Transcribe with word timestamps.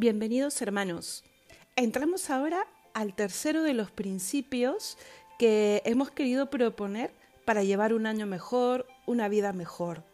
Bienvenidos 0.00 0.62
hermanos. 0.62 1.24
Entramos 1.74 2.30
ahora 2.30 2.68
al 2.94 3.16
tercero 3.16 3.64
de 3.64 3.74
los 3.74 3.90
principios 3.90 4.96
que 5.40 5.82
hemos 5.84 6.12
querido 6.12 6.50
proponer 6.50 7.10
para 7.44 7.64
llevar 7.64 7.92
un 7.92 8.06
año 8.06 8.24
mejor, 8.24 8.86
una 9.06 9.28
vida 9.28 9.52
mejor. 9.52 10.04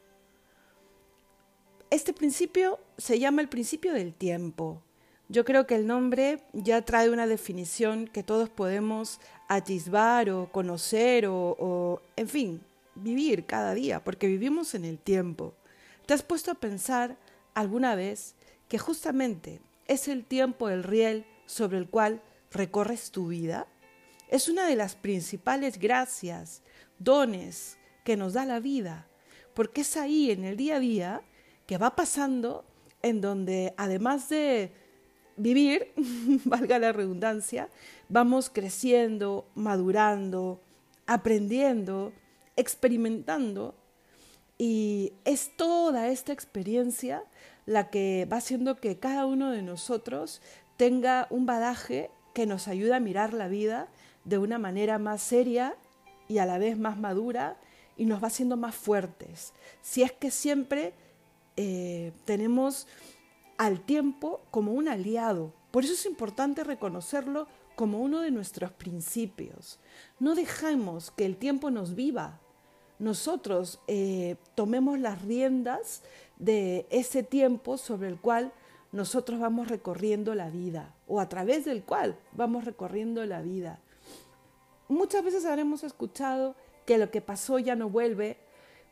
Este 1.91 2.15
principio 2.15 2.81
se 2.97 3.19
llama 3.19 3.43
el 3.43 3.51
principio 3.51 3.93
del 3.93 4.15
tiempo. 4.15 4.81
Yo 5.29 5.45
creo 5.45 5.67
que 5.67 5.75
el 5.75 5.87
nombre 5.87 6.41
ya 6.55 6.81
trae 6.81 7.11
una 7.11 7.27
definición 7.27 8.07
que 8.07 8.23
todos 8.23 8.49
podemos 8.49 9.21
atisbar 9.49 10.31
o 10.31 10.51
conocer 10.51 11.27
o, 11.29 12.01
en 12.17 12.29
fin, 12.29 12.63
vivir 12.95 13.45
cada 13.45 13.75
día, 13.75 14.03
porque 14.03 14.29
vivimos 14.29 14.75
en 14.75 14.87
el 14.87 14.99
tiempo. 14.99 15.53
¿Te 16.07 16.15
has 16.15 16.23
puesto 16.23 16.51
a 16.51 16.55
pensar 16.55 17.19
alguna 17.53 17.95
vez 17.97 18.35
que 18.67 18.79
justamente 18.79 19.61
es 19.87 20.09
el 20.09 20.25
tiempo 20.25 20.69
el 20.69 20.83
riel 20.83 21.27
sobre 21.47 21.79
el 21.79 21.89
cual 21.89 22.23
recorres 22.51 23.11
tu 23.11 23.29
vida? 23.29 23.67
Es 24.29 24.49
una 24.49 24.67
de 24.67 24.77
las 24.77 24.95
principales 24.95 25.79
gracias, 25.79 26.63
dones 26.99 27.79
que 28.05 28.17
nos 28.17 28.33
da 28.33 28.45
la 28.45 28.61
vida, 28.61 29.07
porque 29.55 29.83
es 29.83 29.97
ahí 29.97 30.31
en 30.31 30.45
el 30.45 30.57
día 30.57 30.77
a 30.77 30.81
día 30.81 31.23
que 31.67 31.79
va 31.79 31.97
pasando 31.97 32.65
en 33.03 33.21
donde 33.21 33.75
además 33.77 34.29
de 34.29 34.73
vivir, 35.37 35.93
valga 36.45 36.79
la 36.79 36.93
redundancia, 36.93 37.69
vamos 38.09 38.51
creciendo, 38.51 39.47
madurando, 39.55 40.61
aprendiendo, 41.07 42.13
experimentando 42.57 43.75
y 44.59 45.15
es 45.25 45.57
toda 45.57 46.09
esta 46.09 46.33
experiencia 46.33 47.25
la 47.67 47.91
que 47.91 48.29
va 48.31 48.39
haciendo 48.39 48.77
que 48.77 48.99
cada 48.99 49.27
uno 49.27 49.51
de 49.51 49.63
nosotros 49.63 50.41
tenga 50.77 51.27
un 51.31 51.47
badaje 51.47 52.11
que 52.35 52.47
nos 52.47 52.69
ayuda 52.69 52.97
a 52.97 53.01
mirar 53.01 53.33
la 53.33 53.49
vida 53.49 53.89
de 54.25 54.39
una 54.39 54.59
manera 54.59 54.99
más 54.99 55.23
seria 55.23 55.77
y 56.29 56.39
a 56.39 56.47
la 56.47 56.59
vez 56.59 56.79
más 56.79 56.99
madura 56.99 57.57
y 57.97 58.07
nos 58.07 58.23
va 58.23 58.29
haciendo 58.29 58.57
más 58.57 58.75
fuertes. 58.75 59.53
Si 59.83 60.03
es 60.03 60.13
que 60.13 60.31
siempre 60.31 60.95
eh, 61.57 62.13
tenemos 62.25 62.87
al 63.57 63.81
tiempo 63.81 64.43
como 64.51 64.73
un 64.73 64.89
aliado. 64.89 65.53
Por 65.71 65.85
eso 65.85 65.95
es 65.95 66.07
importante 66.07 66.65
reconocerlo 66.65 67.47
como 67.77 68.01
uno 68.01 68.21
de 68.21 68.31
nuestros 68.31 68.73
principios. 68.73 69.79
No 70.19 70.35
dejemos 70.35 71.11
que 71.11 71.25
el 71.25 71.37
tiempo 71.37 71.71
nos 71.71 71.95
viva. 71.95 72.41
Nosotros 73.05 73.81
eh, 73.87 74.37
tomemos 74.55 74.99
las 74.99 75.21
riendas 75.21 76.01
de 76.39 76.87
ese 76.89 77.23
tiempo 77.23 77.77
sobre 77.77 78.09
el 78.09 78.19
cual 78.19 78.51
nosotros 78.93 79.39
vamos 79.39 79.69
recorriendo 79.69 80.35
la 80.35 80.49
vida 80.49 80.95
o 81.07 81.21
a 81.21 81.29
través 81.29 81.67
del 81.67 81.83
cual 81.83 82.17
vamos 82.33 82.65
recorriendo 82.65 83.23
la 83.27 83.43
vida. 83.43 83.79
Muchas 84.89 85.23
veces 85.23 85.45
habremos 85.45 85.85
escuchado 85.85 86.55
que 86.87 86.97
lo 86.97 87.11
que 87.11 87.21
pasó 87.21 87.59
ya 87.59 87.77
no 87.77 87.91
vuelve, 87.91 88.39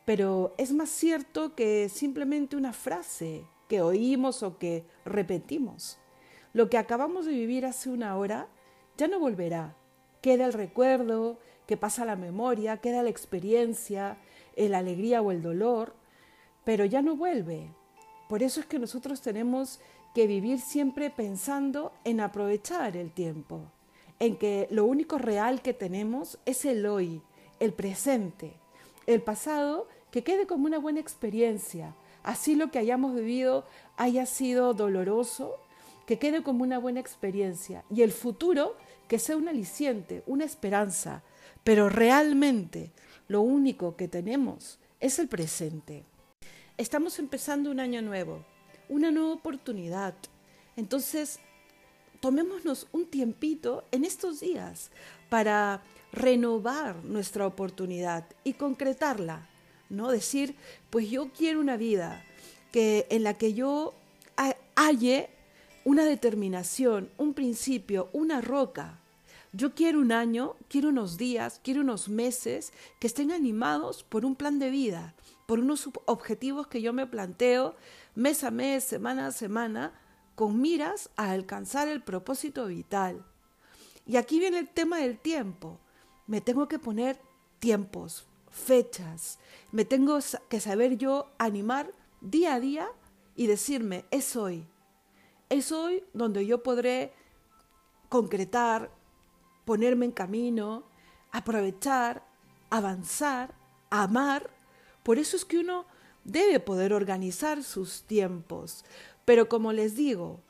pero 0.05 0.53
es 0.59 0.73
más 0.73 0.89
cierto 0.89 1.55
que 1.55 1.89
simplemente 1.89 2.55
una 2.55 2.71
frase 2.71 3.47
que 3.67 3.81
oímos 3.81 4.43
o 4.43 4.59
que 4.59 4.85
repetimos. 5.05 5.97
Lo 6.53 6.69
que 6.69 6.77
acabamos 6.77 7.25
de 7.25 7.31
vivir 7.31 7.65
hace 7.65 7.89
una 7.89 8.15
hora 8.15 8.47
ya 8.95 9.07
no 9.07 9.19
volverá. 9.19 9.75
Queda 10.21 10.45
el 10.45 10.53
recuerdo, 10.53 11.39
que 11.67 11.77
pasa 11.77 12.05
la 12.05 12.15
memoria, 12.15 12.77
queda 12.77 13.03
la 13.03 13.09
experiencia, 13.09 14.17
la 14.55 14.77
alegría 14.79 15.21
o 15.21 15.31
el 15.31 15.41
dolor, 15.41 15.93
pero 16.63 16.85
ya 16.85 17.01
no 17.01 17.15
vuelve. 17.15 17.69
Por 18.29 18.43
eso 18.43 18.59
es 18.59 18.65
que 18.65 18.79
nosotros 18.79 19.21
tenemos 19.21 19.79
que 20.13 20.27
vivir 20.27 20.59
siempre 20.59 21.09
pensando 21.09 21.91
en 22.03 22.19
aprovechar 22.19 22.95
el 22.95 23.11
tiempo, 23.11 23.61
en 24.19 24.37
que 24.37 24.67
lo 24.69 24.85
único 24.85 25.17
real 25.17 25.61
que 25.61 25.73
tenemos 25.73 26.37
es 26.45 26.65
el 26.65 26.85
hoy, 26.85 27.21
el 27.59 27.73
presente. 27.73 28.53
El 29.07 29.21
pasado 29.21 29.87
que 30.11 30.23
quede 30.23 30.45
como 30.45 30.65
una 30.65 30.77
buena 30.77 30.99
experiencia, 30.99 31.95
así 32.21 32.55
lo 32.55 32.71
que 32.71 32.79
hayamos 32.79 33.15
vivido 33.15 33.65
haya 33.97 34.25
sido 34.25 34.73
doloroso, 34.73 35.57
que 36.05 36.19
quede 36.19 36.43
como 36.43 36.63
una 36.63 36.77
buena 36.77 36.99
experiencia 36.99 37.83
y 37.89 38.01
el 38.01 38.11
futuro 38.11 38.75
que 39.07 39.19
sea 39.19 39.37
un 39.37 39.47
aliciente, 39.47 40.23
una 40.27 40.45
esperanza, 40.45 41.23
pero 41.63 41.89
realmente 41.89 42.91
lo 43.27 43.41
único 43.41 43.95
que 43.95 44.07
tenemos 44.07 44.79
es 44.99 45.19
el 45.19 45.27
presente. 45.27 46.03
Estamos 46.77 47.19
empezando 47.19 47.71
un 47.71 47.79
año 47.79 48.01
nuevo, 48.01 48.45
una 48.89 49.11
nueva 49.11 49.33
oportunidad. 49.33 50.15
Entonces, 50.75 51.39
tomémonos 52.19 52.87
un 52.91 53.05
tiempito 53.05 53.85
en 53.91 54.05
estos 54.05 54.39
días 54.39 54.91
para 55.29 55.83
renovar 56.11 57.03
nuestra 57.03 57.45
oportunidad 57.47 58.25
y 58.43 58.53
concretarla, 58.53 59.49
¿no? 59.89 60.11
Decir, 60.11 60.55
pues 60.89 61.09
yo 61.09 61.31
quiero 61.31 61.59
una 61.59 61.77
vida 61.77 62.23
que 62.71 63.07
en 63.09 63.23
la 63.23 63.33
que 63.33 63.53
yo 63.53 63.93
halle 64.75 65.29
una 65.85 66.05
determinación, 66.05 67.09
un 67.17 67.33
principio, 67.33 68.09
una 68.13 68.41
roca. 68.41 68.99
Yo 69.55 69.75
quiero 69.75 69.99
un 69.99 70.11
año, 70.11 70.55
quiero 70.67 70.89
unos 70.89 71.15
días, 71.15 71.61
quiero 71.63 71.81
unos 71.81 72.09
meses 72.09 72.73
que 72.99 73.05
estén 73.05 73.31
animados 73.31 74.03
por 74.03 74.25
un 74.25 74.35
plan 74.35 74.57
de 74.57 74.71
vida, 74.71 75.13
por 75.45 75.59
unos 75.59 75.87
objetivos 76.05 76.65
que 76.65 76.81
yo 76.81 76.91
me 76.91 77.05
planteo 77.05 77.75
mes 78.15 78.43
a 78.43 78.49
mes, 78.49 78.83
semana 78.83 79.27
a 79.27 79.31
semana, 79.31 79.93
con 80.33 80.59
miras 80.59 81.11
a 81.17 81.29
alcanzar 81.29 81.87
el 81.87 82.01
propósito 82.01 82.65
vital. 82.65 83.23
Y 84.07 84.17
aquí 84.17 84.39
viene 84.39 84.57
el 84.57 84.69
tema 84.69 84.97
del 84.97 85.19
tiempo. 85.19 85.79
Me 86.25 86.41
tengo 86.41 86.67
que 86.67 86.79
poner 86.79 87.21
tiempos, 87.59 88.25
fechas, 88.49 89.37
me 89.71 89.85
tengo 89.85 90.17
que 90.49 90.59
saber 90.61 90.97
yo 90.97 91.31
animar 91.37 91.91
día 92.21 92.55
a 92.55 92.59
día 92.59 92.87
y 93.35 93.45
decirme, 93.45 94.05
es 94.09 94.35
hoy. 94.35 94.65
Es 95.49 95.71
hoy 95.71 96.03
donde 96.13 96.43
yo 96.47 96.63
podré 96.63 97.13
concretar, 98.09 98.89
ponerme 99.65 100.05
en 100.05 100.11
camino, 100.11 100.83
aprovechar, 101.31 102.23
avanzar, 102.69 103.53
amar. 103.89 104.49
Por 105.03 105.17
eso 105.19 105.35
es 105.37 105.45
que 105.45 105.59
uno 105.59 105.85
debe 106.23 106.59
poder 106.59 106.93
organizar 106.93 107.63
sus 107.63 108.03
tiempos. 108.03 108.85
Pero 109.25 109.49
como 109.49 109.73
les 109.73 109.95
digo, 109.95 110.41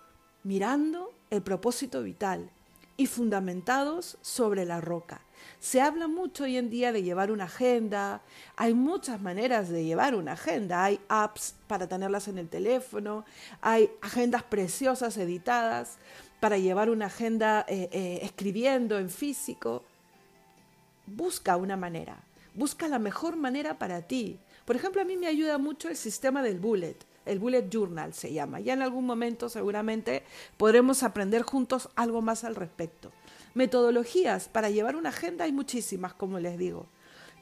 mirando 0.44 1.14
el 1.30 1.42
propósito 1.42 2.04
vital 2.04 2.50
y 2.96 3.08
fundamentados 3.08 4.18
sobre 4.22 4.66
la 4.66 4.82
roca. 4.82 5.22
Se 5.60 5.82
habla 5.82 6.08
mucho 6.08 6.44
hoy 6.44 6.58
en 6.58 6.70
día 6.70 6.92
de 6.92 7.04
llevar 7.04 7.32
una 7.32 7.46
agenda, 7.46 8.22
hay 8.56 8.74
muchas 8.74 9.22
maneras 9.22 9.70
de 9.70 9.84
llevar 9.84 10.16
una 10.16 10.34
agenda, 10.34 10.84
hay 10.84 11.00
apps 11.10 11.56
para 11.68 11.88
tenerlas 11.88 12.28
en 12.28 12.38
el 12.38 12.50
teléfono, 12.50 13.26
hay 13.62 13.90
agendas 14.02 14.44
preciosas 14.44 15.18
editadas 15.18 15.98
para 16.44 16.58
llevar 16.58 16.90
una 16.90 17.06
agenda 17.06 17.66
eh, 17.70 17.88
eh, 17.94 18.20
escribiendo 18.22 19.00
en 19.00 19.10
físico. 19.10 19.86
Busca 21.06 21.56
una 21.56 21.78
manera, 21.78 22.18
busca 22.54 22.90
la 22.90 23.00
mejor 23.00 23.38
manera 23.38 23.80
para 23.80 24.02
ti. 24.02 24.38
Por 24.66 24.76
ejemplo, 24.76 25.02
a 25.02 25.06
mí 25.06 25.16
me 25.16 25.28
ayuda 25.28 25.58
mucho 25.58 25.88
el 25.88 25.96
sistema 25.96 26.44
del 26.44 26.60
bullet 26.60 26.98
el 27.26 27.40
Bullet 27.40 27.70
Journal 27.70 28.14
se 28.14 28.34
llama. 28.34 28.60
Ya 28.60 28.74
en 28.74 28.82
algún 28.82 29.06
momento 29.06 29.48
seguramente 29.48 30.24
podremos 30.58 31.04
aprender 31.04 31.44
juntos 31.44 31.88
algo 31.96 32.22
más 32.22 32.44
al 32.44 32.56
respecto. 32.56 33.14
Metodologías 33.54 34.50
para 34.50 34.70
llevar 34.70 34.98
una 34.98 35.10
agenda 35.10 35.46
hay 35.46 35.54
muchísimas, 35.54 36.14
como 36.14 36.40
les 36.40 36.58
digo, 36.58 36.88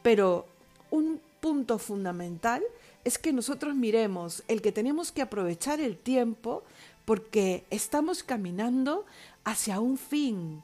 pero 0.03 0.45
un 0.91 1.19
punto 1.39 1.79
fundamental 1.79 2.61
es 3.03 3.17
que 3.17 3.33
nosotros 3.33 3.75
miremos 3.75 4.43
el 4.47 4.61
que 4.61 4.71
tenemos 4.71 5.11
que 5.11 5.23
aprovechar 5.23 5.79
el 5.79 5.97
tiempo 5.97 6.63
porque 7.05 7.65
estamos 7.69 8.23
caminando 8.23 9.05
hacia 9.43 9.79
un 9.79 9.97
fin, 9.97 10.63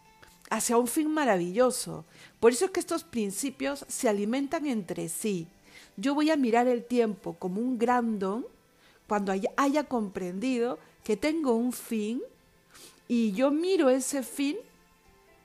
hacia 0.50 0.78
un 0.78 0.88
fin 0.88 1.12
maravilloso. 1.12 2.06
Por 2.40 2.52
eso 2.52 2.66
es 2.66 2.72
que 2.72 2.80
estos 2.80 3.04
principios 3.04 3.86
se 3.88 4.10
alimentan 4.10 4.66
entre 4.68 5.10
sí. 5.10 5.48
Yo 5.96 6.14
voy 6.14 6.30
a 6.30 6.38
mirar 6.38 6.68
el 6.68 6.84
tiempo 6.86 7.34
como 7.34 7.60
un 7.60 7.78
gran 7.78 8.20
don 8.20 8.46
cuando 9.08 9.34
haya, 9.56 9.84
comprendido 9.86 10.80
que 11.04 11.18
tengo 11.18 11.56
un 11.56 11.72
fin 11.72 12.22
y 13.08 13.32
yo 13.32 13.52
miro 13.52 13.90
ese 13.90 14.22
fin 14.22 14.58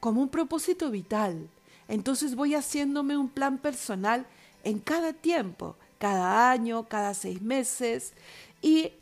como 0.01 0.21
un 0.21 0.29
propósito 0.29 0.91
vital. 0.91 1.49
Entonces 1.89 2.35
voy 2.35 2.55
haciéndome 2.55 3.17
un 3.17 3.29
plan 3.29 3.59
personal 3.59 4.27
en 4.65 4.81
cada 4.81 5.13
tiempo, 5.13 5.77
cada 5.99 6.51
año, 6.51 6.89
cada 6.89 7.15
seis 7.15 7.41
meses 7.41 8.13
y 8.61 8.93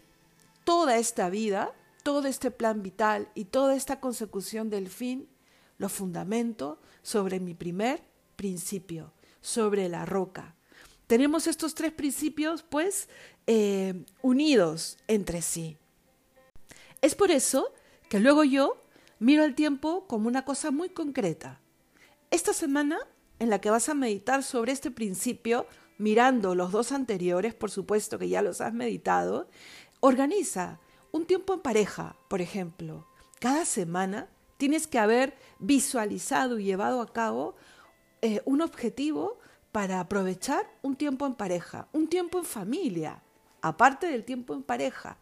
toda 0.64 0.98
esta 0.98 1.30
vida, 1.30 1.72
todo 2.02 2.26
este 2.26 2.50
plan 2.50 2.82
vital 2.82 3.28
y 3.34 3.46
toda 3.46 3.74
esta 3.74 4.00
consecución 4.00 4.70
del 4.70 4.88
fin 4.88 5.28
lo 5.78 5.88
fundamento 5.88 6.80
sobre 7.02 7.40
mi 7.40 7.54
primer 7.54 8.02
principio, 8.36 9.12
sobre 9.40 9.88
la 9.88 10.04
roca. 10.04 10.54
Tenemos 11.06 11.46
estos 11.46 11.74
tres 11.74 11.92
principios 11.92 12.62
pues 12.62 13.08
eh, 13.46 14.04
unidos 14.22 14.98
entre 15.08 15.42
sí. 15.42 15.76
Es 17.00 17.14
por 17.14 17.30
eso 17.30 17.72
que 18.08 18.20
luego 18.20 18.44
yo 18.44 18.76
miro 19.18 19.44
el 19.44 19.54
tiempo 19.54 20.06
como 20.06 20.28
una 20.28 20.44
cosa 20.44 20.70
muy 20.70 20.90
concreta. 20.90 21.60
Esta 22.30 22.52
semana 22.52 22.98
en 23.38 23.50
la 23.50 23.60
que 23.60 23.70
vas 23.70 23.88
a 23.88 23.94
meditar 23.94 24.42
sobre 24.42 24.72
este 24.72 24.90
principio, 24.90 25.66
mirando 25.98 26.54
los 26.54 26.72
dos 26.72 26.92
anteriores, 26.92 27.54
por 27.54 27.70
supuesto 27.70 28.18
que 28.18 28.28
ya 28.28 28.42
los 28.42 28.60
has 28.60 28.74
meditado, 28.74 29.48
organiza 30.00 30.78
un 31.12 31.26
tiempo 31.26 31.54
en 31.54 31.60
pareja, 31.60 32.16
por 32.28 32.40
ejemplo. 32.40 33.06
Cada 33.38 33.64
semana 33.64 34.28
tienes 34.56 34.86
que 34.86 34.98
haber 34.98 35.34
visualizado 35.58 36.58
y 36.58 36.64
llevado 36.64 37.00
a 37.00 37.12
cabo 37.12 37.54
eh, 38.22 38.42
un 38.44 38.60
objetivo 38.60 39.38
para 39.72 40.00
aprovechar 40.00 40.66
un 40.82 40.96
tiempo 40.96 41.26
en 41.26 41.34
pareja, 41.34 41.88
un 41.92 42.08
tiempo 42.08 42.38
en 42.38 42.44
familia, 42.44 43.22
aparte 43.62 44.06
del 44.06 44.24
tiempo 44.24 44.54
en 44.54 44.62
pareja. 44.62 45.16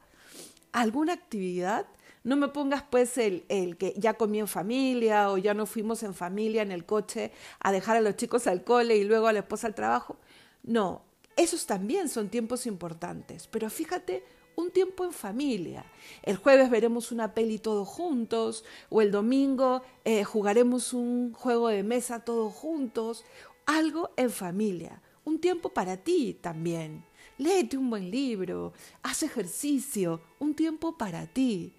Alguna 0.73 1.13
actividad 1.13 1.87
no 2.25 2.37
me 2.37 2.49
pongas 2.49 2.83
pues 2.83 3.17
el, 3.19 3.45
el, 3.49 3.77
que 3.77 3.95
ya 3.97 4.15
comí 4.15 4.41
en 4.41 4.49
familia 4.49 5.31
o 5.31 5.39
ya 5.39 5.55
no 5.55 5.67
fuimos 5.67 6.03
en 6.03 6.15
familia 6.15 6.63
en 6.63 6.73
el 6.73 6.85
coche 6.85 7.31
a 7.61 7.73
dejar 7.73 7.97
a 7.97 8.01
los 8.01 8.17
chicos 8.17 8.47
al 8.47 8.65
cole 8.65 8.97
y 8.97 9.05
luego 9.05 9.29
a 9.29 9.33
la 9.33 9.41
esposa 9.41 9.67
al 9.67 9.75
trabajo. 9.75 10.17
No, 10.63 11.03
esos 11.37 11.67
también 11.67 12.09
son 12.09 12.29
tiempos 12.29 12.67
importantes, 12.67 13.47
pero 13.47 13.71
fíjate 13.71 14.25
un 14.59 14.73
tiempo 14.73 15.05
en 15.05 15.13
familia. 15.13 15.85
El 16.25 16.37
jueves 16.37 16.69
veremos 16.69 17.13
una 17.13 17.33
peli 17.33 17.61
todos 17.61 17.87
juntos 17.87 18.65
o 18.91 19.01
el 19.01 19.13
domingo 19.13 19.83
eh, 20.05 20.25
jugaremos 20.25 20.93
un 20.93 21.33
juego 21.33 21.69
de 21.69 21.85
mesa 21.85 22.25
todos 22.25 22.53
juntos. 22.53 23.25
Algo 23.67 24.11
en 24.17 24.31
familia. 24.31 25.01
Un 25.25 25.39
tiempo 25.39 25.69
para 25.69 25.97
ti 25.99 26.37
también. 26.41 27.05
Léete 27.39 27.79
un 27.79 27.89
buen 27.89 28.11
libro, 28.11 28.73
haz 29.05 29.23
ejercicio, 29.23 30.21
un 30.41 30.57
tiempo 30.57 30.99
para 30.99 31.29
ti, 31.29 31.73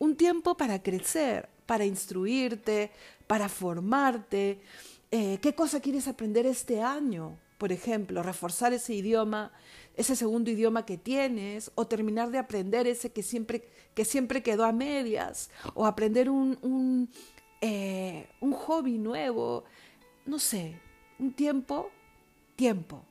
un 0.00 0.16
tiempo 0.16 0.56
para 0.56 0.82
crecer, 0.82 1.48
para 1.66 1.84
instruirte, 1.84 2.90
para 3.28 3.48
formarte. 3.48 4.60
Eh, 5.12 5.38
¿Qué 5.40 5.54
cosa 5.54 5.78
quieres 5.78 6.08
aprender 6.08 6.46
este 6.46 6.82
año? 6.82 7.38
Por 7.58 7.70
ejemplo, 7.70 8.24
reforzar 8.24 8.72
ese 8.72 8.94
idioma, 8.94 9.52
ese 9.96 10.16
segundo 10.16 10.50
idioma 10.50 10.84
que 10.84 10.98
tienes, 10.98 11.70
o 11.74 11.86
terminar 11.86 12.30
de 12.30 12.38
aprender 12.38 12.86
ese 12.86 13.12
que 13.12 13.22
siempre, 13.22 13.68
que 13.94 14.04
siempre 14.04 14.42
quedó 14.42 14.64
a 14.64 14.72
medias, 14.72 15.50
o 15.74 15.86
aprender 15.86 16.30
un, 16.30 16.58
un, 16.62 17.10
eh, 17.60 18.28
un 18.40 18.52
hobby 18.52 18.98
nuevo, 18.98 19.64
no 20.26 20.38
sé, 20.38 20.80
un 21.18 21.32
tiempo, 21.32 21.90
tiempo 22.56 23.04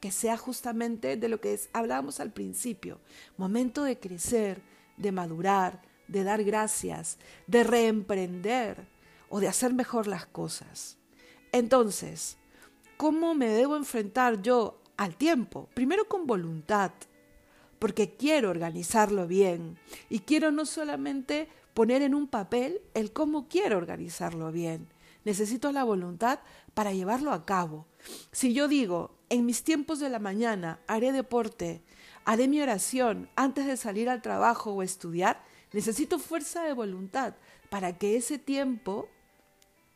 que 0.00 0.10
sea 0.10 0.36
justamente 0.36 1.16
de 1.16 1.28
lo 1.28 1.40
que 1.40 1.58
hablábamos 1.72 2.20
al 2.20 2.32
principio, 2.32 3.00
momento 3.36 3.82
de 3.84 3.98
crecer, 3.98 4.62
de 4.96 5.12
madurar, 5.12 5.82
de 6.08 6.24
dar 6.24 6.42
gracias, 6.42 7.18
de 7.46 7.64
reemprender 7.64 8.86
o 9.28 9.40
de 9.40 9.48
hacer 9.48 9.74
mejor 9.74 10.06
las 10.06 10.24
cosas. 10.24 10.96
Entonces, 11.52 12.38
¿cómo 12.96 13.34
me 13.34 13.48
debo 13.48 13.76
enfrentar 13.76 14.40
yo 14.40 14.77
al 14.98 15.16
tiempo? 15.16 15.70
Primero 15.72 16.06
con 16.06 16.26
voluntad, 16.26 16.92
porque 17.78 18.16
quiero 18.16 18.50
organizarlo 18.50 19.26
bien 19.26 19.78
y 20.10 20.20
quiero 20.20 20.50
no 20.50 20.66
solamente 20.66 21.48
poner 21.72 22.02
en 22.02 22.14
un 22.14 22.26
papel 22.26 22.82
el 22.92 23.12
cómo 23.12 23.48
quiero 23.48 23.78
organizarlo 23.78 24.52
bien, 24.52 24.88
necesito 25.24 25.72
la 25.72 25.84
voluntad 25.84 26.40
para 26.74 26.92
llevarlo 26.92 27.32
a 27.32 27.46
cabo. 27.46 27.86
Si 28.32 28.52
yo 28.52 28.68
digo, 28.68 29.16
en 29.30 29.46
mis 29.46 29.62
tiempos 29.62 30.00
de 30.00 30.10
la 30.10 30.18
mañana 30.18 30.80
haré 30.86 31.12
deporte, 31.12 31.82
haré 32.24 32.48
mi 32.48 32.60
oración 32.60 33.30
antes 33.36 33.66
de 33.66 33.76
salir 33.76 34.10
al 34.10 34.22
trabajo 34.22 34.72
o 34.72 34.82
estudiar, 34.82 35.42
necesito 35.72 36.18
fuerza 36.18 36.64
de 36.64 36.72
voluntad 36.72 37.34
para 37.70 37.96
que 37.98 38.16
ese 38.16 38.38
tiempo 38.38 39.08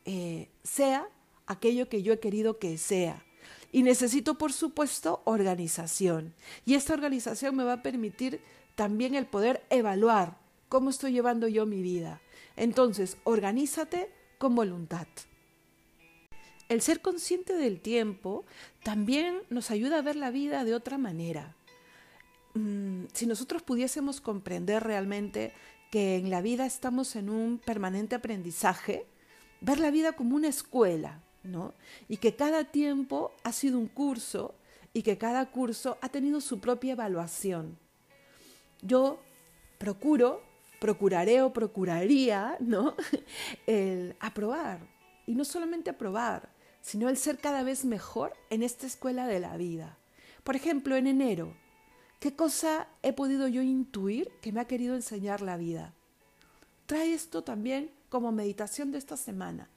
eh, 0.04 0.48
sea 0.62 1.08
aquello 1.46 1.88
que 1.88 2.02
yo 2.02 2.12
he 2.12 2.20
querido 2.20 2.58
que 2.58 2.78
sea. 2.78 3.24
Y 3.72 3.82
necesito, 3.82 4.36
por 4.36 4.52
supuesto, 4.52 5.22
organización. 5.24 6.34
Y 6.66 6.74
esta 6.74 6.92
organización 6.92 7.56
me 7.56 7.64
va 7.64 7.74
a 7.74 7.82
permitir 7.82 8.40
también 8.74 9.14
el 9.14 9.26
poder 9.26 9.64
evaluar 9.70 10.38
cómo 10.68 10.90
estoy 10.90 11.12
llevando 11.12 11.48
yo 11.48 11.66
mi 11.66 11.82
vida. 11.82 12.20
Entonces, 12.56 13.16
organízate 13.24 14.12
con 14.38 14.54
voluntad. 14.54 15.06
El 16.68 16.80
ser 16.80 17.00
consciente 17.00 17.54
del 17.54 17.80
tiempo 17.80 18.44
también 18.82 19.42
nos 19.50 19.70
ayuda 19.70 19.98
a 19.98 20.02
ver 20.02 20.16
la 20.16 20.30
vida 20.30 20.64
de 20.64 20.74
otra 20.74 20.96
manera. 20.98 21.56
Mm, 22.54 23.04
si 23.12 23.26
nosotros 23.26 23.62
pudiésemos 23.62 24.20
comprender 24.20 24.82
realmente 24.82 25.52
que 25.90 26.16
en 26.16 26.30
la 26.30 26.40
vida 26.40 26.64
estamos 26.64 27.16
en 27.16 27.28
un 27.28 27.58
permanente 27.58 28.14
aprendizaje, 28.14 29.06
ver 29.60 29.78
la 29.78 29.90
vida 29.90 30.12
como 30.12 30.36
una 30.36 30.48
escuela, 30.48 31.22
Y 32.08 32.18
que 32.18 32.36
cada 32.36 32.64
tiempo 32.64 33.32
ha 33.42 33.52
sido 33.52 33.78
un 33.78 33.88
curso 33.88 34.54
y 34.92 35.02
que 35.02 35.18
cada 35.18 35.50
curso 35.50 35.98
ha 36.00 36.08
tenido 36.08 36.40
su 36.40 36.60
propia 36.60 36.92
evaluación. 36.92 37.78
Yo 38.82 39.18
procuro, 39.78 40.42
procuraré 40.80 41.42
o 41.42 41.52
procuraría, 41.52 42.56
¿no? 42.60 42.94
El 43.66 44.16
aprobar. 44.20 44.80
Y 45.26 45.34
no 45.34 45.44
solamente 45.44 45.90
aprobar, 45.90 46.48
sino 46.80 47.08
el 47.08 47.16
ser 47.16 47.38
cada 47.38 47.62
vez 47.62 47.84
mejor 47.84 48.34
en 48.50 48.62
esta 48.62 48.86
escuela 48.86 49.26
de 49.26 49.38
la 49.38 49.56
vida. 49.56 49.96
Por 50.42 50.56
ejemplo, 50.56 50.96
en 50.96 51.06
enero, 51.06 51.54
¿qué 52.18 52.34
cosa 52.34 52.88
he 53.02 53.12
podido 53.12 53.46
yo 53.46 53.62
intuir 53.62 54.28
que 54.40 54.52
me 54.52 54.60
ha 54.60 54.66
querido 54.66 54.96
enseñar 54.96 55.40
la 55.40 55.56
vida? 55.56 55.94
Trae 56.86 57.14
esto 57.14 57.44
también 57.44 57.92
como 58.08 58.32
meditación 58.32 58.90
de 58.90 58.98
esta 58.98 59.16
semana. 59.16 59.70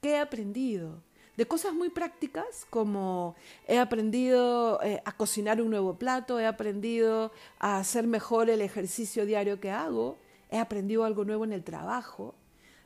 ¿Qué 0.00 0.12
he 0.12 0.18
aprendido? 0.18 1.02
De 1.36 1.46
cosas 1.46 1.74
muy 1.74 1.90
prácticas 1.90 2.66
como 2.70 3.36
he 3.68 3.78
aprendido 3.78 4.82
eh, 4.82 5.02
a 5.04 5.12
cocinar 5.12 5.60
un 5.60 5.68
nuevo 5.68 5.98
plato, 5.98 6.40
he 6.40 6.46
aprendido 6.46 7.30
a 7.58 7.78
hacer 7.78 8.06
mejor 8.06 8.48
el 8.48 8.62
ejercicio 8.62 9.26
diario 9.26 9.60
que 9.60 9.70
hago, 9.70 10.16
he 10.50 10.58
aprendido 10.58 11.04
algo 11.04 11.26
nuevo 11.26 11.44
en 11.44 11.52
el 11.52 11.62
trabajo. 11.62 12.34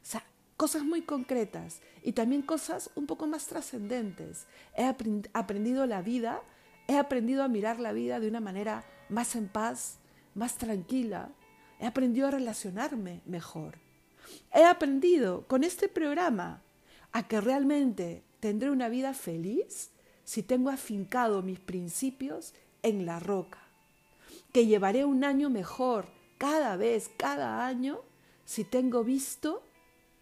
O 0.02 0.04
sea, 0.04 0.24
cosas 0.56 0.82
muy 0.82 1.02
concretas 1.02 1.80
y 2.02 2.12
también 2.12 2.42
cosas 2.42 2.90
un 2.96 3.06
poco 3.06 3.28
más 3.28 3.46
trascendentes. 3.46 4.46
He 4.76 4.84
aprendido 5.32 5.86
la 5.86 6.02
vida, 6.02 6.42
he 6.88 6.98
aprendido 6.98 7.44
a 7.44 7.48
mirar 7.48 7.78
la 7.78 7.92
vida 7.92 8.18
de 8.18 8.26
una 8.26 8.40
manera 8.40 8.84
más 9.08 9.36
en 9.36 9.46
paz, 9.46 9.98
más 10.34 10.58
tranquila. 10.58 11.30
He 11.78 11.86
aprendido 11.86 12.26
a 12.26 12.32
relacionarme 12.32 13.20
mejor. 13.26 13.78
He 14.52 14.64
aprendido 14.64 15.46
con 15.46 15.62
este 15.62 15.88
programa 15.88 16.62
a 17.12 17.28
que 17.28 17.40
realmente 17.40 18.24
tendré 18.40 18.70
una 18.70 18.88
vida 18.88 19.14
feliz 19.14 19.90
si 20.24 20.42
tengo 20.42 20.70
afincado 20.70 21.42
mis 21.42 21.60
principios 21.60 22.54
en 22.82 23.06
la 23.06 23.20
roca. 23.20 23.58
Que 24.52 24.66
llevaré 24.66 25.04
un 25.04 25.24
año 25.24 25.50
mejor 25.50 26.06
cada 26.38 26.76
vez, 26.76 27.10
cada 27.16 27.66
año, 27.66 28.00
si 28.44 28.64
tengo 28.64 29.04
visto 29.04 29.62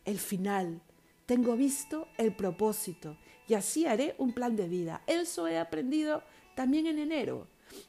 el 0.05 0.19
final, 0.19 0.81
tengo 1.27 1.57
visto 1.57 2.09
el 2.17 2.35
propósito 2.35 3.17
y 3.47 3.55
así 3.55 3.87
haré 3.87 4.15
un 4.19 4.33
plan 4.33 4.57
de 4.57 4.69
vida. 4.69 5.03
Eso 5.07 5.47
he 5.47 5.59
aprendido 5.59 6.23
también 6.55 6.87
en 6.87 6.99
enero. 6.99 7.47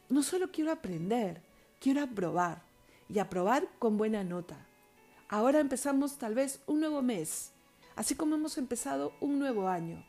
No 0.10 0.24
solo 0.24 0.52
quiero 0.52 0.72
aprender, 0.72 1.42
quiero 1.80 2.02
aprobar 2.02 2.64
y 3.10 3.20
aprobar 3.20 3.68
con 3.80 3.98
buena 3.98 4.24
nota. 4.24 4.66
Ahora 5.28 5.60
empezamos 5.60 6.18
tal 6.18 6.36
vez 6.36 6.62
un 6.66 6.80
nuevo 6.80 7.02
mes, 7.02 7.52
así 7.96 8.16
como 8.16 8.36
hemos 8.36 8.58
empezado 8.58 9.14
un 9.22 9.40
nuevo 9.40 9.68
año. 9.68 10.06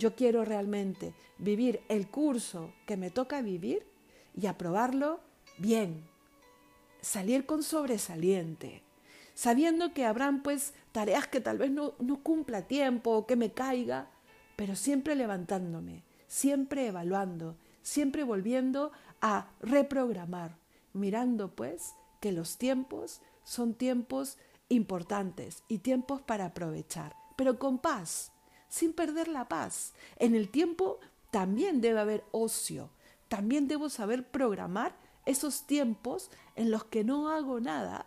Yo 0.00 0.16
quiero 0.16 0.44
realmente 0.44 1.12
vivir 1.38 1.82
el 1.88 2.08
curso 2.08 2.72
que 2.86 2.96
me 2.96 3.10
toca 3.10 3.42
vivir 3.42 3.86
y 4.34 4.46
aprobarlo 4.46 5.20
bien, 5.58 6.02
salir 7.02 7.44
con 7.44 7.62
sobresaliente 7.62 8.82
sabiendo 9.40 9.94
que 9.94 10.04
habrán 10.04 10.42
pues 10.42 10.74
tareas 10.92 11.26
que 11.26 11.40
tal 11.40 11.56
vez 11.56 11.70
no, 11.70 11.94
no 11.98 12.22
cumpla 12.22 12.68
tiempo 12.68 13.12
o 13.12 13.26
que 13.26 13.36
me 13.36 13.52
caiga, 13.52 14.10
pero 14.54 14.76
siempre 14.76 15.14
levantándome, 15.14 16.02
siempre 16.26 16.86
evaluando, 16.86 17.56
siempre 17.80 18.22
volviendo 18.22 18.92
a 19.22 19.48
reprogramar, 19.62 20.58
mirando 20.92 21.54
pues 21.54 21.94
que 22.20 22.32
los 22.32 22.58
tiempos 22.58 23.22
son 23.42 23.72
tiempos 23.72 24.36
importantes 24.68 25.62
y 25.68 25.78
tiempos 25.78 26.20
para 26.20 26.44
aprovechar, 26.44 27.16
pero 27.36 27.58
con 27.58 27.78
paz, 27.78 28.32
sin 28.70 28.94
perder 28.94 29.28
la 29.28 29.48
paz. 29.48 29.92
En 30.16 30.34
el 30.34 30.48
tiempo 30.48 30.98
también 31.30 31.82
debe 31.82 32.00
haber 32.00 32.24
ocio, 32.32 32.88
también 33.28 33.68
debo 33.68 33.90
saber 33.90 34.26
programar 34.26 34.96
esos 35.26 35.66
tiempos 35.66 36.30
en 36.56 36.70
los 36.70 36.84
que 36.84 37.04
no 37.04 37.30
hago 37.30 37.60
nada 37.60 38.06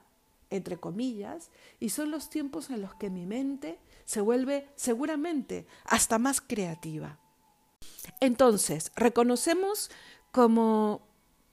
entre 0.54 0.78
comillas, 0.78 1.50
y 1.80 1.90
son 1.90 2.12
los 2.12 2.30
tiempos 2.30 2.70
en 2.70 2.82
los 2.82 2.94
que 2.94 3.10
mi 3.10 3.26
mente 3.26 3.80
se 4.06 4.22
vuelve 4.22 4.70
seguramente 4.76 5.66
hasta 5.86 6.20
más 6.20 6.42
creativa. 6.42 7.18
Entonces, 8.20 8.92
reconocemos 8.96 9.90
como 10.32 11.02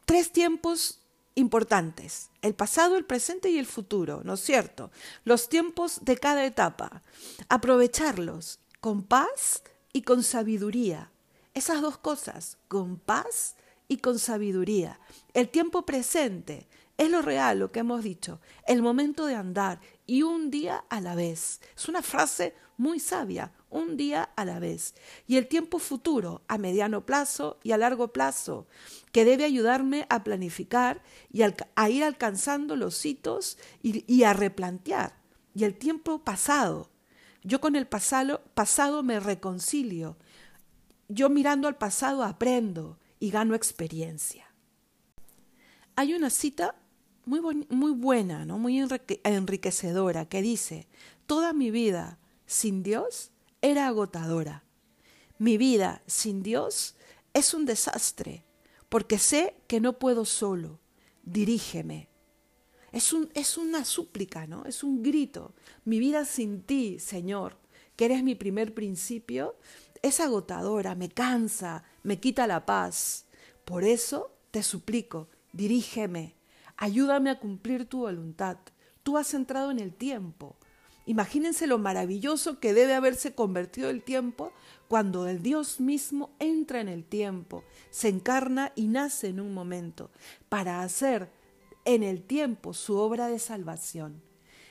tres 0.05 0.33
tiempos 0.33 1.01
importantes, 1.35 2.31
el 2.43 2.55
pasado, 2.55 2.97
el 2.97 3.07
presente 3.07 3.49
y 3.49 3.59
el 3.59 3.65
futuro, 3.65 4.21
¿no 4.23 4.35
es 4.35 4.41
cierto? 4.41 4.91
Los 5.25 5.49
tiempos 5.49 6.05
de 6.05 6.19
cada 6.19 6.45
etapa, 6.45 7.03
aprovecharlos 7.49 8.61
con 8.81 9.03
paz 9.03 9.63
y 9.93 10.03
con 10.03 10.23
sabiduría. 10.23 11.11
Esas 11.55 11.83
dos 11.83 11.99
cosas, 11.99 12.59
con 12.69 12.97
paz 12.99 13.57
y 13.89 13.99
con 13.99 14.19
sabiduría. 14.19 14.99
El 15.35 15.49
tiempo 15.49 15.85
presente 15.85 16.67
es 16.97 17.11
lo 17.11 17.23
real, 17.23 17.59
lo 17.59 17.73
que 17.73 17.81
hemos 17.81 18.03
dicho, 18.05 18.41
el 18.67 18.83
momento 18.83 19.27
de 19.27 19.35
andar 19.35 19.81
y 20.07 20.23
un 20.23 20.51
día 20.51 20.85
a 20.89 21.01
la 21.01 21.15
vez. 21.15 21.61
Es 21.77 21.89
una 21.89 22.03
frase 22.03 22.55
muy 22.77 23.01
sabia, 23.01 23.53
un 23.69 23.97
día 23.97 24.31
a 24.37 24.45
la 24.45 24.59
vez. 24.59 24.95
Y 25.27 25.37
el 25.37 25.49
tiempo 25.49 25.79
futuro, 25.79 26.43
a 26.47 26.59
mediano 26.59 27.07
plazo 27.07 27.59
y 27.63 27.73
a 27.73 27.79
largo 27.79 28.13
plazo, 28.13 28.67
que 29.13 29.25
debe 29.25 29.45
ayudarme 29.45 30.07
a 30.09 30.25
planificar 30.25 31.03
y 31.33 31.43
a 31.43 31.91
ir 31.91 32.05
alcanzando 32.05 32.77
los 32.77 33.05
hitos 33.05 33.59
y, 33.83 34.05
y 34.13 34.25
a 34.25 34.33
replantear. 34.33 35.15
Y 35.55 35.65
el 35.65 35.75
tiempo 35.77 36.23
pasado, 36.23 36.90
yo 37.43 37.61
con 37.61 37.77
el 37.77 37.87
pasado, 37.87 38.43
pasado 38.55 39.03
me 39.03 39.21
reconcilio. 39.21 40.17
Yo 41.09 41.29
mirando 41.29 41.69
al 41.69 41.77
pasado 41.77 42.23
aprendo 42.23 42.99
y 43.19 43.31
gano 43.31 43.55
experiencia. 43.55 44.47
Hay 45.97 46.15
una 46.15 46.31
cita 46.31 46.77
muy, 47.25 47.41
muy 47.69 47.93
buena, 47.93 48.45
¿no? 48.45 48.59
muy 48.59 48.83
enriquecedora 49.25 50.29
que 50.29 50.43
dice, 50.43 50.89
toda 51.27 51.53
mi 51.53 51.71
vida 51.71 52.19
sin 52.47 52.83
Dios 52.83 53.31
era 53.63 53.87
agotadora. 53.87 54.65
Mi 55.39 55.57
vida 55.57 56.03
sin 56.07 56.43
Dios 56.43 56.97
es 57.33 57.55
un 57.55 57.65
desastre, 57.65 58.45
porque 58.89 59.19
sé 59.19 59.55
que 59.67 59.81
no 59.81 59.99
puedo 59.99 60.25
solo. 60.25 60.81
Dirígeme. 61.23 62.10
Es, 62.93 63.13
un, 63.13 63.31
es 63.35 63.57
una 63.57 63.85
súplica, 63.85 64.47
¿no? 64.47 64.65
Es 64.65 64.83
un 64.83 65.03
grito. 65.03 65.55
Mi 65.85 65.99
vida 65.99 66.25
sin 66.25 66.63
ti, 66.63 66.99
Señor, 66.99 67.57
que 67.97 68.07
eres 68.07 68.23
mi 68.23 68.35
primer 68.35 68.75
principio, 68.75 69.57
es 70.03 70.21
agotadora, 70.21 70.95
me 70.95 71.09
cansa, 71.09 71.85
me 72.03 72.19
quita 72.19 72.47
la 72.47 72.67
paz. 72.67 73.27
Por 73.65 73.85
eso 73.85 74.33
te 74.51 74.63
suplico, 74.63 75.29
dirígeme, 75.53 76.35
ayúdame 76.77 77.31
a 77.31 77.39
cumplir 77.39 77.85
tu 77.85 78.01
voluntad. 78.01 78.59
Tú 79.03 79.19
has 79.19 79.35
entrado 79.35 79.71
en 79.71 79.79
el 79.79 79.95
tiempo. 79.95 80.57
Imagínense 81.07 81.67
lo 81.67 81.79
maravilloso 81.79 82.61
que 82.61 82.73
debe 82.73 82.95
haberse 82.95 83.35
convertido 83.35 83.91
el 83.91 84.03
tiempo 84.03 84.53
cuando 84.89 85.27
el 85.29 85.43
Dios 85.43 85.81
mismo 85.81 86.31
entra 86.39 86.81
en 86.81 86.89
el 86.89 87.05
tiempo, 87.05 87.65
se 87.91 88.09
encarna 88.09 88.73
y 88.75 88.89
nace 88.89 89.29
en 89.29 89.41
un 89.41 89.55
momento, 89.55 90.11
para 90.49 90.83
hacer 90.83 91.31
en 91.85 92.03
el 92.03 92.23
tiempo 92.23 92.75
su 92.75 92.97
obra 92.97 93.29
de 93.29 93.39
salvación. 93.39 94.23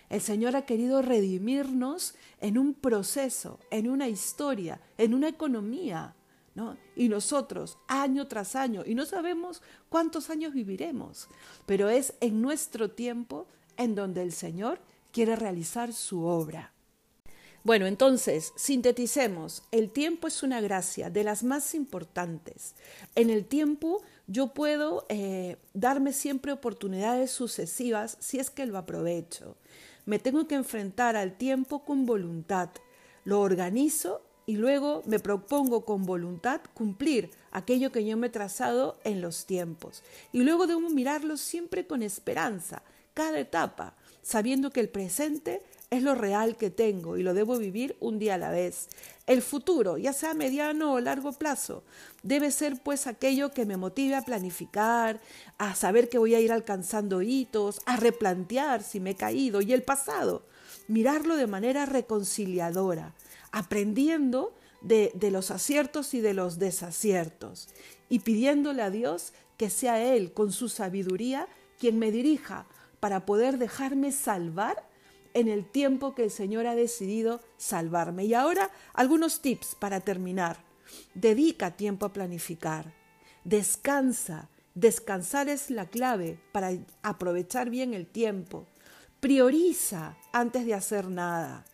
El 0.10 0.22
Señor 0.22 0.56
ha 0.56 0.66
querido 0.66 1.02
redimirnos 1.02 2.16
en 2.42 2.58
un 2.58 2.74
proceso, 2.74 3.60
en 3.70 3.90
una 3.90 4.08
historia, 4.08 4.82
en 4.98 5.14
una 5.14 5.28
economía, 5.28 6.16
¿no? 6.56 6.78
Y 6.96 7.10
nosotros, 7.10 7.78
año 7.88 8.28
tras 8.28 8.56
año, 8.56 8.84
y 8.86 8.96
no 8.96 9.06
sabemos 9.06 9.62
cuántos 9.88 10.30
años 10.30 10.54
viviremos, 10.54 11.28
pero 11.66 11.90
es 11.90 12.16
en 12.22 12.42
nuestro 12.42 12.90
tiempo 12.90 13.48
en 13.78 13.94
donde 13.94 14.24
el 14.24 14.32
Señor 14.32 14.80
quiere 15.12 15.36
realizar 15.36 15.94
su 15.94 16.24
obra. 16.26 16.74
Bueno, 17.64 17.88
entonces, 17.88 18.54
sinteticemos, 18.56 19.64
el 19.72 19.92
tiempo 19.92 20.28
es 20.28 20.44
una 20.44 20.62
gracia 20.62 21.10
de 21.10 21.26
las 21.26 21.44
más 21.44 21.76
importantes. 21.76 22.74
En 23.16 23.30
el 23.30 23.46
tiempo 23.46 24.02
yo 24.28 24.54
puedo 24.54 25.06
eh, 25.10 25.58
darme 25.74 26.14
siempre 26.14 26.54
oportunidades 26.54 27.32
sucesivas 27.32 28.18
si 28.20 28.40
es 28.40 28.50
que 28.50 28.66
lo 28.66 28.78
aprovecho. 28.78 29.58
Me 30.06 30.20
tengo 30.20 30.48
que 30.48 30.56
enfrentar 30.56 31.18
al 31.18 31.38
tiempo 31.38 31.84
con 31.84 32.06
voluntad, 32.06 32.70
lo 33.26 33.42
organizo 33.42 34.22
y 34.46 34.56
luego 34.56 35.04
me 35.06 35.20
propongo 35.20 35.84
con 35.84 36.06
voluntad 36.06 36.62
cumplir 36.74 37.30
aquello 37.52 37.92
que 37.92 38.06
yo 38.06 38.18
me 38.18 38.28
he 38.28 38.32
trazado 38.32 38.98
en 39.04 39.22
los 39.22 39.46
tiempos. 39.46 40.02
Y 40.32 40.40
luego 40.40 40.66
debo 40.66 40.90
mirarlo 40.90 41.36
siempre 41.36 41.86
con 41.86 42.04
esperanza, 42.04 42.82
cada 43.14 43.40
etapa, 43.40 43.96
sabiendo 44.22 44.72
que 44.72 44.80
el 44.80 44.90
presente 44.90 45.62
es 45.92 46.04
lo 46.04 46.14
real 46.14 46.56
que 46.56 46.70
tengo 46.70 47.18
y 47.18 47.24
lo 47.24 47.34
debo 47.34 47.58
vivir 47.58 47.96
un 48.00 48.20
día 48.20 48.36
a 48.36 48.38
la 48.38 48.52
vez. 48.52 48.90
El 49.26 49.42
futuro, 49.42 49.98
ya 49.98 50.14
sea 50.14 50.34
mediano 50.34 50.94
o 50.94 51.00
largo 51.00 51.34
plazo, 51.34 51.84
debe 52.22 52.52
ser 52.52 52.82
pues 52.82 53.08
aquello 53.08 53.52
que 53.52 53.66
me 53.66 53.78
motive 53.78 54.16
a 54.16 54.22
planificar, 54.22 55.20
a 55.58 55.74
saber 55.76 56.10
que 56.10 56.20
voy 56.20 56.36
a 56.36 56.40
ir 56.40 56.52
alcanzando 56.52 57.22
hitos, 57.22 57.82
a 57.86 57.96
replantear 57.96 58.84
si 58.84 59.00
me 59.00 59.12
he 59.12 59.16
caído. 59.16 59.62
Y 59.62 59.74
el 59.74 59.82
pasado, 59.82 60.44
mirarlo 60.88 61.36
de 61.36 61.48
manera 61.48 61.88
reconciliadora, 61.88 63.16
aprendiendo 63.52 64.54
de, 64.82 65.12
de 65.16 65.32
los 65.32 65.50
aciertos 65.50 66.14
y 66.14 66.22
de 66.22 66.36
los 66.36 66.60
desaciertos, 66.60 67.68
y 68.10 68.20
pidiéndole 68.20 68.84
a 68.84 68.92
Dios 68.92 69.34
que 69.58 69.70
sea 69.70 70.02
Él, 70.02 70.34
con 70.34 70.52
su 70.52 70.70
sabiduría, 70.70 71.48
quien 71.80 71.98
me 71.98 72.12
dirija 72.12 72.68
para 73.00 73.26
poder 73.26 73.58
dejarme 73.58 74.12
salvar 74.12 74.89
en 75.34 75.48
el 75.48 75.66
tiempo 75.66 76.16
que 76.16 76.24
el 76.24 76.32
Señor 76.32 76.68
ha 76.68 76.76
decidido 76.76 77.42
salvarme. 77.58 78.26
Y 78.26 78.34
ahora 78.34 78.72
algunos 78.94 79.42
tips 79.42 79.76
para 79.76 80.00
terminar. 80.00 80.64
Dedica 81.14 81.76
tiempo 81.76 82.06
a 82.06 82.14
planificar. 82.14 82.94
Descansa. 83.44 84.50
Descansar 84.76 85.50
es 85.50 85.70
la 85.70 85.88
clave 85.88 86.40
para 86.52 86.72
aprovechar 87.02 87.70
bien 87.70 87.94
el 87.94 88.08
tiempo. 88.08 88.68
Prioriza 89.20 90.18
antes 90.32 90.66
de 90.66 90.74
hacer 90.74 91.10
nada. 91.10 91.66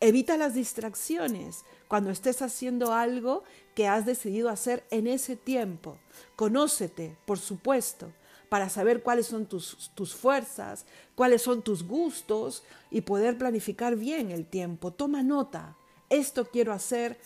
Evita 0.00 0.36
las 0.36 0.54
distracciones 0.54 1.64
cuando 1.88 2.10
estés 2.10 2.42
haciendo 2.42 2.92
algo 2.92 3.44
que 3.74 3.86
has 3.86 4.04
decidido 4.04 4.50
hacer 4.50 4.84
en 4.90 5.06
ese 5.06 5.36
tiempo. 5.36 5.98
Conócete, 6.36 7.16
por 7.24 7.38
supuesto 7.38 8.12
para 8.50 8.68
saber 8.68 9.02
cuáles 9.02 9.28
son 9.28 9.46
tus, 9.46 9.92
tus 9.94 10.12
fuerzas, 10.12 10.84
cuáles 11.14 11.40
son 11.40 11.62
tus 11.62 11.84
gustos 11.84 12.64
y 12.90 13.02
poder 13.02 13.38
planificar 13.38 13.94
bien 13.94 14.32
el 14.32 14.44
tiempo. 14.44 14.92
Toma 14.92 15.22
nota, 15.22 15.76
esto 16.10 16.50
quiero 16.50 16.72
hacer, 16.72 17.16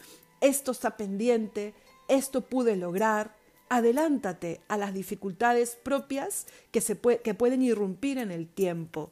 esto 0.43 0.71
está 0.71 0.99
pendiente, 0.99 1.75
esto 2.09 2.43
pude 2.43 2.77
lograr. 2.77 3.35
Adelántate 3.71 4.61
a 4.69 4.77
las 4.77 4.93
dificultades 4.93 5.79
propias 5.83 6.47
que, 6.71 6.83
se 6.83 7.01
que 7.01 7.35
pueden 7.35 7.63
irrumpir 7.63 8.19
en 8.19 8.31
el 8.31 8.47
tiempo, 8.47 9.11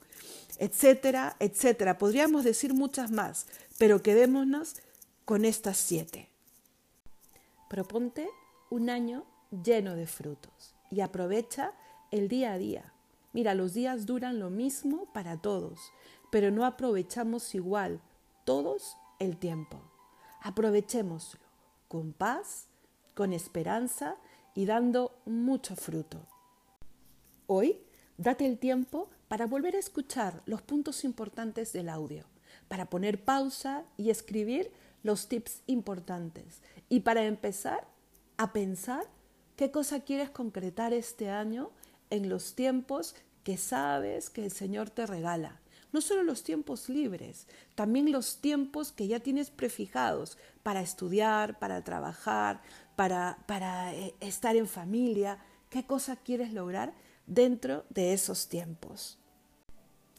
etcétera, 0.58 1.36
etcétera. 1.40 1.96
Podríamos 1.96 2.44
decir 2.44 2.74
muchas 2.74 3.10
más, 3.10 3.46
pero 3.78 4.02
quedémonos 4.02 4.76
con 5.24 5.46
estas 5.46 5.78
siete. 5.78 6.28
Proponte 7.70 8.28
un 8.68 8.90
año 8.90 9.24
lleno 9.64 9.96
de 9.96 10.06
frutos 10.06 10.74
y 10.90 11.00
aprovecha 11.00 11.72
el 12.12 12.28
día 12.28 12.52
a 12.52 12.58
día. 12.58 12.92
Mira, 13.32 13.54
los 13.54 13.74
días 13.74 14.06
duran 14.06 14.38
lo 14.38 14.50
mismo 14.50 15.06
para 15.12 15.38
todos, 15.38 15.80
pero 16.30 16.52
no 16.52 16.64
aprovechamos 16.64 17.54
igual 17.56 18.00
todos 18.44 18.96
el 19.18 19.36
tiempo. 19.38 19.80
Aprovechémoslo 20.42 21.40
con 21.88 22.12
paz, 22.12 22.68
con 23.14 23.32
esperanza 23.32 24.16
y 24.54 24.64
dando 24.66 25.14
mucho 25.26 25.76
fruto. 25.76 26.26
Hoy, 27.46 27.80
date 28.16 28.46
el 28.46 28.58
tiempo 28.58 29.10
para 29.28 29.46
volver 29.46 29.76
a 29.76 29.78
escuchar 29.78 30.42
los 30.46 30.62
puntos 30.62 31.04
importantes 31.04 31.72
del 31.72 31.88
audio, 31.88 32.24
para 32.68 32.88
poner 32.88 33.22
pausa 33.24 33.84
y 33.96 34.10
escribir 34.10 34.72
los 35.02 35.28
tips 35.28 35.62
importantes 35.66 36.62
y 36.88 37.00
para 37.00 37.24
empezar 37.24 37.86
a 38.36 38.52
pensar 38.52 39.04
qué 39.56 39.70
cosa 39.70 40.00
quieres 40.00 40.30
concretar 40.30 40.92
este 40.92 41.30
año 41.30 41.70
en 42.12 42.28
los 42.28 42.54
tiempos 42.54 43.14
que 43.42 43.56
sabes 43.56 44.30
que 44.30 44.44
el 44.44 44.52
Señor 44.52 44.90
te 44.90 45.06
regala. 45.06 45.58
No 45.92 46.00
solo 46.00 46.22
los 46.22 46.42
tiempos 46.42 46.88
libres, 46.88 47.46
también 47.74 48.12
los 48.12 48.36
tiempos 48.40 48.92
que 48.92 49.08
ya 49.08 49.20
tienes 49.20 49.50
prefijados 49.50 50.38
para 50.62 50.80
estudiar, 50.80 51.58
para 51.58 51.82
trabajar, 51.82 52.62
para, 52.96 53.38
para 53.46 53.94
eh, 53.94 54.14
estar 54.20 54.56
en 54.56 54.68
familia. 54.68 55.38
¿Qué 55.70 55.84
cosa 55.84 56.16
quieres 56.16 56.52
lograr 56.52 56.94
dentro 57.26 57.84
de 57.90 58.12
esos 58.12 58.48
tiempos? 58.48 59.18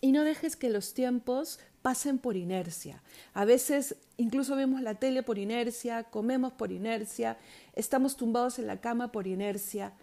Y 0.01 0.12
no 0.12 0.23
dejes 0.23 0.55
que 0.55 0.69
los 0.69 0.93
tiempos 0.93 1.59
pasen 1.81 2.17
por 2.17 2.38
inercia. 2.38 3.01
A 3.33 3.45
veces 3.45 3.95
incluso 4.17 4.55
vemos 4.55 4.81
la 4.81 4.95
tele 4.95 5.23
por 5.23 5.38
inercia, 5.38 6.03
comemos 6.03 6.53
por 6.53 6.71
inercia, 6.71 7.38
estamos 7.75 8.15
tumbados 8.15 8.57
en 8.59 8.67
la 8.67 8.81
cama 8.81 9.12
por 9.12 9.27
inercia. 9.27 9.93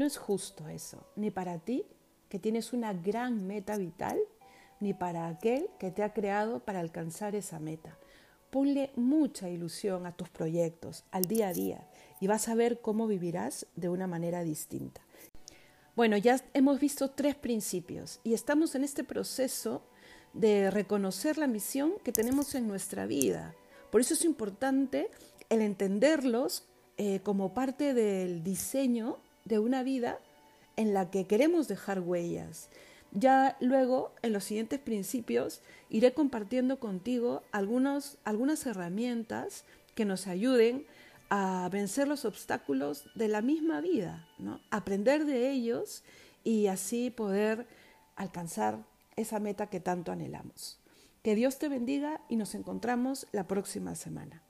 No 0.00 0.06
es 0.06 0.16
justo 0.16 0.66
eso, 0.66 1.04
ni 1.14 1.30
para 1.30 1.58
ti, 1.58 1.84
que 2.30 2.38
tienes 2.38 2.72
una 2.72 2.94
gran 2.94 3.46
meta 3.46 3.76
vital, 3.76 4.18
ni 4.80 4.94
para 4.94 5.28
aquel 5.28 5.68
que 5.78 5.90
te 5.90 6.02
ha 6.02 6.14
creado 6.14 6.60
para 6.60 6.80
alcanzar 6.80 7.34
esa 7.34 7.58
meta. 7.58 7.98
Ponle 8.48 8.92
mucha 8.96 9.50
ilusión 9.50 10.06
a 10.06 10.12
tus 10.12 10.30
proyectos, 10.30 11.04
al 11.10 11.26
día 11.26 11.48
a 11.48 11.52
día, 11.52 11.86
y 12.18 12.28
vas 12.28 12.48
a 12.48 12.54
ver 12.54 12.80
cómo 12.80 13.06
vivirás 13.06 13.66
de 13.76 13.90
una 13.90 14.06
manera 14.06 14.42
distinta. 14.42 15.02
Bueno, 15.94 16.16
ya 16.16 16.40
hemos 16.54 16.80
visto 16.80 17.10
tres 17.10 17.34
principios 17.34 18.20
y 18.24 18.32
estamos 18.32 18.74
en 18.74 18.84
este 18.84 19.04
proceso 19.04 19.82
de 20.32 20.70
reconocer 20.70 21.36
la 21.36 21.46
misión 21.46 21.92
que 22.02 22.12
tenemos 22.12 22.54
en 22.54 22.66
nuestra 22.66 23.04
vida. 23.04 23.54
Por 23.90 24.00
eso 24.00 24.14
es 24.14 24.24
importante 24.24 25.10
el 25.50 25.60
entenderlos 25.60 26.64
eh, 26.96 27.20
como 27.22 27.52
parte 27.52 27.92
del 27.92 28.42
diseño 28.42 29.18
de 29.50 29.58
una 29.58 29.82
vida 29.82 30.18
en 30.76 30.94
la 30.94 31.10
que 31.10 31.26
queremos 31.26 31.68
dejar 31.68 32.00
huellas. 32.00 32.70
Ya 33.12 33.56
luego, 33.60 34.14
en 34.22 34.32
los 34.32 34.44
siguientes 34.44 34.78
principios, 34.78 35.60
iré 35.90 36.14
compartiendo 36.14 36.78
contigo 36.78 37.42
algunas 37.50 38.16
herramientas 38.66 39.64
que 39.94 40.04
nos 40.04 40.26
ayuden 40.28 40.86
a 41.28 41.68
vencer 41.70 42.08
los 42.08 42.24
obstáculos 42.24 43.04
de 43.14 43.28
la 43.28 43.42
misma 43.42 43.80
vida, 43.80 44.26
¿no? 44.38 44.60
aprender 44.70 45.24
de 45.24 45.50
ellos 45.50 46.02
y 46.44 46.68
así 46.68 47.10
poder 47.10 47.66
alcanzar 48.16 48.78
esa 49.16 49.40
meta 49.40 49.66
que 49.66 49.80
tanto 49.80 50.12
anhelamos. 50.12 50.78
Que 51.22 51.34
Dios 51.34 51.58
te 51.58 51.68
bendiga 51.68 52.20
y 52.28 52.36
nos 52.36 52.54
encontramos 52.54 53.26
la 53.32 53.46
próxima 53.46 53.94
semana. 53.94 54.42